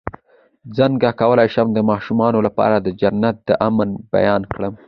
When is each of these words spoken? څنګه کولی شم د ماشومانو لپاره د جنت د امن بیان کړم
څنګه 0.77 1.07
کولی 1.21 1.47
شم 1.53 1.67
د 1.73 1.79
ماشومانو 1.89 2.39
لپاره 2.47 2.75
د 2.79 2.87
جنت 3.01 3.35
د 3.47 3.49
امن 3.67 3.89
بیان 4.13 4.41
کړم 4.53 4.73